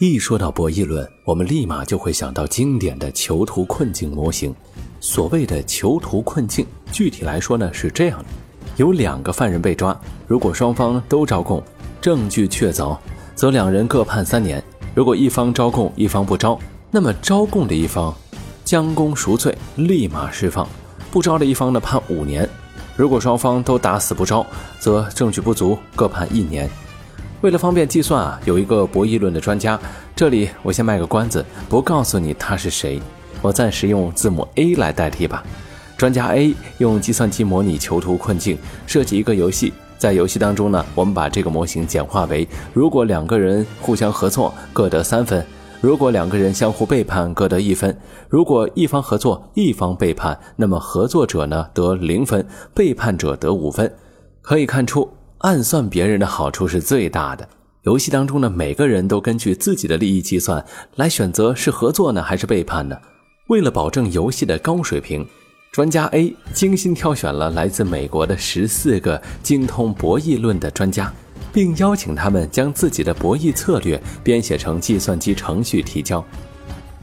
[0.00, 4.54] 一说到博弈论，我们立马就会想到经典的囚徒困境模型。
[4.98, 8.24] 所谓的囚徒困境，具体来说呢是这样的：
[8.78, 9.94] 有两个犯人被抓，
[10.26, 11.62] 如果双方都招供，
[12.00, 12.96] 证据确凿，
[13.34, 14.58] 则两人各判三年；
[14.94, 16.58] 如果一方招供，一方不招，
[16.90, 18.16] 那么招供的一方
[18.64, 20.66] 将功赎罪，立马释放；
[21.10, 22.48] 不招的一方呢判五年。
[22.96, 24.46] 如果双方都打死不招，
[24.78, 26.70] 则证据不足，各判一年。
[27.42, 29.80] 为了方便计算啊，有一个博弈论的专家，
[30.14, 33.00] 这里我先卖个关子，不告诉你他是谁，
[33.40, 35.42] 我暂时用字母 A 来代替吧。
[35.96, 45.42] 专家 A 用计算机模拟囚徒困境，设计一个游戏，在游戏当中呢，我们把这个模型简化为：如果两个人互相合作，各得三分；
[45.80, 47.90] 如果两个人相互背叛，各得一分；
[48.28, 53.90] 如果一方合作，一方背叛，那么合作者呢得零分，背叛者得五分。
[54.42, 55.08] 可以看出。
[55.40, 57.48] 暗算别人的好处是最大的。
[57.84, 60.62] 游戏当中呢，每个人都根据自己的利益计算
[60.96, 62.96] 来选择是合作呢还是背叛呢？
[63.46, 65.26] 为了保证游戏的高水平，
[65.72, 71.10] 专家 A 精心挑选了来自美国的十四个精通博弈论的专家，
[71.54, 76.22] 并邀请他们将自己的博弈策略编写成计算机程序提交。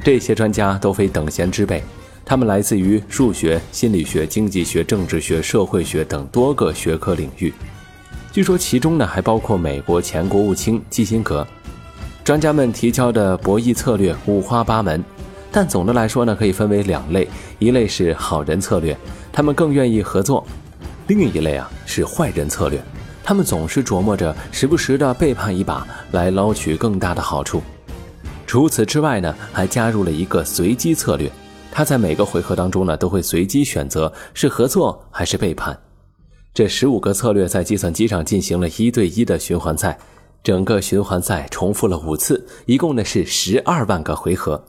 [0.04, 1.84] 这些专家都非等闲之辈，
[2.24, 7.52] 他们来自于数学、心理学、经济学、政治学、社会学等多个学科领域。
[8.32, 11.46] 据说其中呢还包括美国前国务卿基辛格。
[12.24, 15.04] 专家们提交的博弈策略五花八门，
[15.52, 18.96] 但总的来说呢可以分为两类：一类是好人策略，
[19.32, 20.46] 他们更愿意合作；
[21.08, 22.84] 另一类啊是坏人策略，
[23.24, 27.62] 他们总是琢磨着时不时的背叛一把来捞取更大的好处。
[28.46, 31.32] 除此之外呢，还加入了一个随机策略，
[31.72, 35.78] 他在每个回合当中呢都会随机选择是合作还是背叛。
[36.58, 39.96] 这十五个策略在计算机上进行了一对一的循环赛，
[40.42, 44.66] 整个循环赛重复了五次，一共呢是十二万个回合。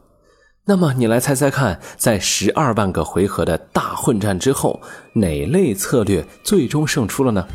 [0.66, 4.78] 那么你来猜猜看，在十二万个回合的大混战之后，
[5.14, 7.48] 哪类策略最终胜出了呢？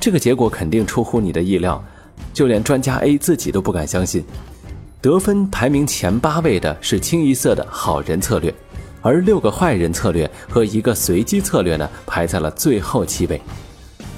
[0.00, 1.80] 这个结果肯定出乎你的意料，
[2.34, 4.24] 就连专家 A 自己都不敢相信。
[5.00, 8.52] 得分排名前八位的是清一色的好人策略，
[9.02, 13.40] 而六个坏人策略和一个随机策略呢，排在了最后七位。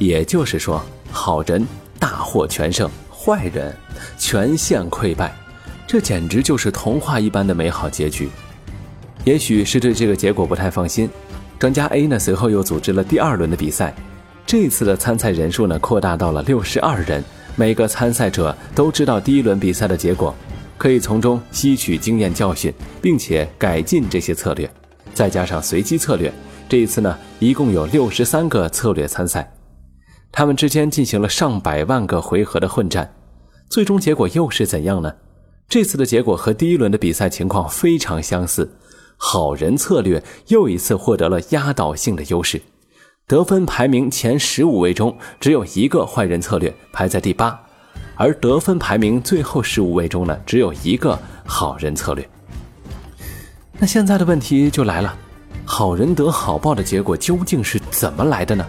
[0.00, 1.64] 也就是说，好人
[1.98, 3.76] 大获全胜，坏人
[4.18, 5.30] 全线溃败，
[5.86, 8.30] 这简直就是童话一般的美好结局。
[9.24, 11.06] 也许是对这个结果不太放心，
[11.58, 13.94] 专家 A 呢随后又组织了第二轮的比赛，
[14.46, 17.22] 这次的参赛人数呢扩大到了六十二人，
[17.54, 20.34] 每个参赛者都知道第一轮比赛的结果，
[20.78, 22.72] 可以从中吸取经验教训，
[23.02, 24.68] 并且改进这些策略。
[25.12, 26.32] 再加上随机策略，
[26.70, 29.46] 这一次呢一共有六十三个策略参赛。
[30.32, 33.14] 他们之间进行了上百万个回合的混战，
[33.68, 35.12] 最终结果又是怎样呢？
[35.68, 38.68] 这次的结果和第一轮的比赛情况非常相似，
[39.16, 42.60] 好人策略又一次获得了压倒性的优势，
[43.26, 47.60] 得分排名前十五位中只有一个坏人策略排在第八，
[48.16, 52.28] 而得分排名最后十五位中呢，只有一个好人策略。
[53.78, 55.16] 那现在的问题就来了，
[55.64, 58.66] 好人得好报的结果究竟是怎么来的呢？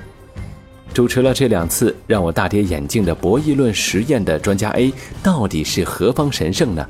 [0.94, 4.92] 主持了这两次让我大跌眼镜的博弈论实验的专家 A
[5.24, 6.86] 到底是何方神圣呢？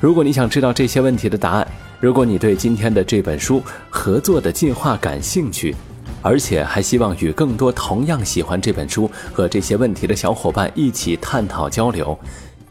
[0.00, 1.66] 如果你想知道这些问题的答案，
[2.00, 3.60] 如果你对今天的这本书
[3.90, 5.74] 《合作的进化》感兴趣，
[6.20, 12.18] 而且还希望与更多同样喜欢这本书和这些问题的小伙伴一起探讨交流，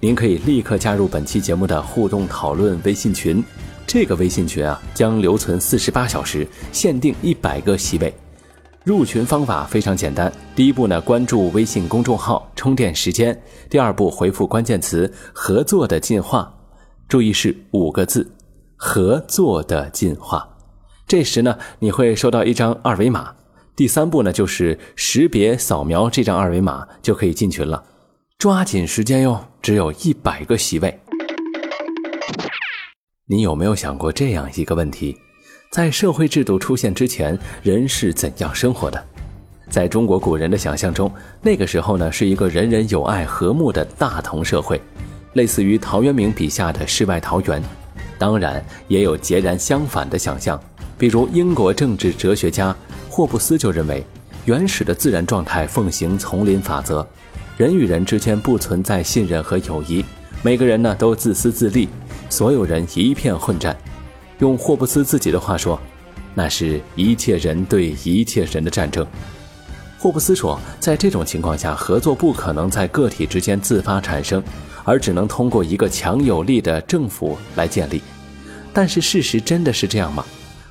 [0.01, 3.41] 您可以立刻加入本期节目的互动讨论微信群。
[3.85, 8.13] 这个微信群啊将留存四十八小时，限定一百个席位。
[8.87, 13.35] 入群方法非常简单，第一步呢，关注微信公众号“充电时间”；
[13.69, 16.49] 第二步，回复关键词“合作的进化”，
[17.05, 18.31] 注意是五个字
[18.77, 20.47] “合作的进化”。
[21.05, 23.35] 这时呢，你会收到一张二维码。
[23.75, 27.83] 第三步呢，就是识别扫描这张二维码就可以进群了。
[28.37, 30.97] 抓紧时间哟，只有一百个席位。
[33.25, 35.17] 你有没有想过这样一个问题？
[35.69, 39.03] 在社会制度出现之前，人是怎样生活的？
[39.69, 41.11] 在中国古人的想象中，
[41.41, 44.81] 那个时候呢，是一个人人有爱、和睦的大同社会，
[45.33, 47.61] 类似于陶渊明笔下的世外桃源。
[48.17, 50.59] 当然，也有截然相反的想象，
[50.97, 52.73] 比如英国政治哲学家
[53.09, 54.03] 霍布斯就认为，
[54.45, 57.05] 原始的自然状态奉行丛林法则，
[57.57, 60.03] 人与人之间不存在信任和友谊，
[60.41, 61.89] 每个人呢都自私自利，
[62.29, 63.77] 所有人一片混战。
[64.39, 65.79] 用霍布斯自己的话说，
[66.35, 69.05] 那是一切人对一切人的战争。
[69.99, 74.43] 霍布斯说，在这种情况下，合作不可能在个体之间自发产生，
[74.83, 78.01] 而只能通过一个强有力的政府来建立。
[78.71, 80.23] 但是事实真的是这样吗？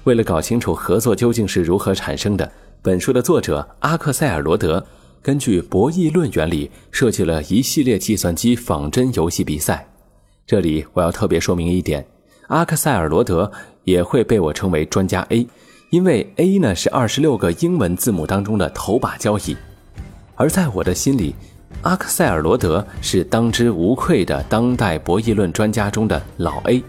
[0.05, 2.49] 为了搞清楚合作究竟是如何产生的，
[2.81, 4.87] 本书的作者阿克塞尔罗德
[5.21, 9.89] 根据博弈论原理设计了一系列计算机仿真游戏比赛。
[10.47, 12.07] 这里我要特别说明一点：
[12.49, 13.51] 阿克塞尔罗德
[13.85, 15.47] 也会被我称为专家 A，
[15.91, 19.57] 因为 A 呢是二十六个英文字母当中的头把交椅。
[20.37, 21.35] 而在我的心里，
[21.83, 26.83] 阿克塞尔罗德是当之无愧的当代博弈论专家中的老 A。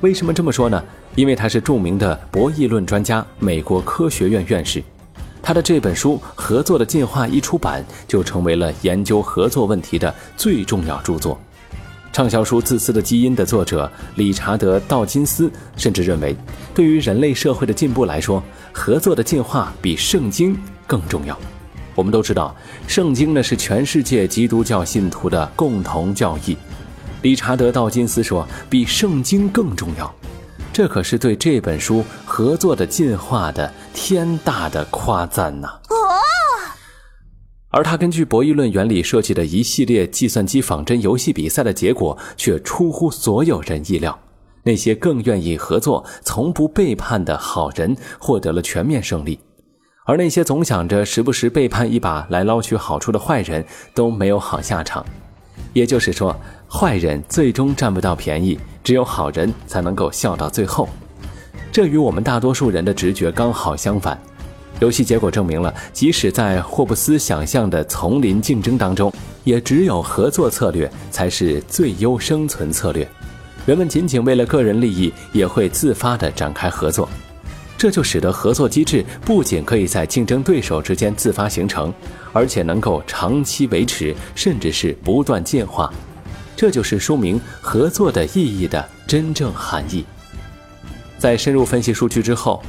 [0.00, 0.82] 为什么这么说呢？
[1.14, 4.82] 因为他是著名的博弈论专家，美国科学院院士。
[5.42, 11.38] 他的这本书《合作的进化》一出版，就成为了研究合作问题的最重要著作。
[12.12, 16.36] 畅销书《自私的基因》的作者理查德·道金斯甚至认为，
[16.74, 18.42] 对于人类社会的进步来说，
[18.72, 21.38] 合作的进化比圣经更重要。
[21.94, 22.54] 我们都知道，
[22.86, 26.56] 圣经呢是全世界基督教信徒的共同教义。
[27.22, 30.12] 理查德·道金斯说：“比圣经更重要。”
[30.72, 35.79] 这可是对这本书合作的进化的天大的夸赞呐！
[37.70, 44.18] 而他根据博弈论原理设计的一系列计算机仿真游戏比赛的结果，却出乎所有人意料。
[44.62, 49.38] 那些更愿意合作、从不背叛的好人获得了全面胜利，
[50.04, 53.64] 而那些总想着时不时背叛一把来捞取好处的坏人
[53.94, 55.02] 都没有好下场。
[55.72, 56.34] 也就是说，
[56.68, 60.88] 坏人最终占不到便宜，只有好人才能够笑到最后。
[61.72, 64.20] 这与我们大多数人的直觉刚好相反。
[64.78, 69.12] 游戏结果证明了，即使在霍布斯想象的丛林竞争当中，
[69.44, 73.06] 也只有合作策略才是最优生存策略。
[73.66, 77.06] 人们仅仅为了个人利益，也会自发地展开合作。
[77.76, 81.92] 这就使得合作机制不仅可以在竞争对手之间自发形成，
[82.32, 85.92] 而且能够长期维持，甚至是不断进化。
[86.56, 90.04] 这就是说明合作的意义的真正含义。
[91.16, 92.62] 在深入分析数据之后，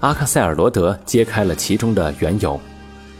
[0.00, 2.58] 阿克塞尔罗德揭开了其中的缘由。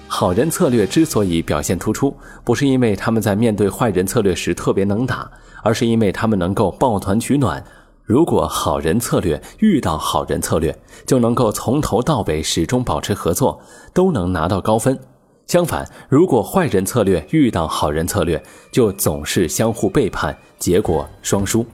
[0.06, 5.30] 好人策略之所以表现突出，不是因为他们在面对坏人策略时特别能打，
[5.62, 7.62] 而是因为他们能够抱团取暖。
[8.04, 13.60] 如果好人策略遇到好人策略，就能够从头到尾始终保持合作，
[13.92, 14.98] 都能拿到高分。
[15.46, 21.66] 相反，如果坏人策略遇到好人策略，就总是相互背叛，结果双输。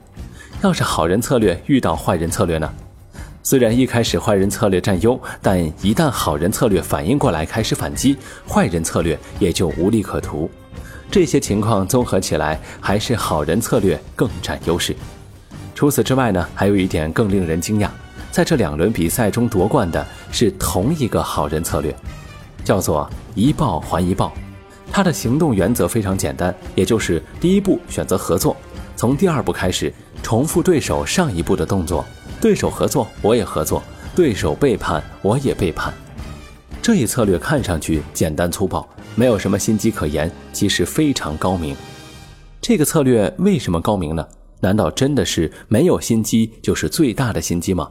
[0.61, 2.69] 要是好人策略遇到坏人策略呢？
[3.45, 8.17] 虽然一开始坏人策略占优，但一旦好人策略反应过来开始反击，
[8.49, 10.49] 坏人策略也就无利可图。
[11.11, 14.95] 这些情况综合起来，还是好人策略更占优势。
[15.75, 17.87] 除此之外呢，还有一点更令人惊讶，
[18.31, 21.95] 在这两轮比赛中夺冠的是同一个好人策略，
[22.63, 24.33] 叫做一报还一报。
[24.91, 28.57] 他的行动原则非常简单，也就是第一步选择合作，
[28.95, 29.93] 从第二步开始
[30.23, 32.03] 重复对手上一步的动作，
[32.45, 33.81] 对手合作我也合作，
[34.15, 35.91] 对手背叛我也背叛。
[36.79, 41.75] 这一策略看上去简单粗暴，没有什么心机可言，其实非常高明。
[42.61, 44.27] 这个策略为什么高明呢？
[44.59, 47.89] 难道真的是没有心机就是最大的心机吗？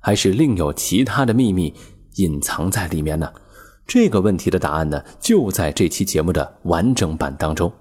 [0.00, 1.72] 还是另有其他的秘密
[2.16, 3.32] 隐藏在里面呢？
[3.86, 7.72] 这个问题的答案呢，就在这期节目的完整版当中。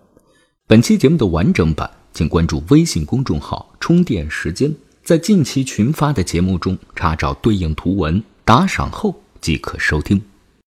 [0.67, 4.71] 本期节目的完整版，请关注微信公众号“充电时间”，
[5.03, 10.21] 在近期群发的节目中查找对应图文，打赏后即可收听。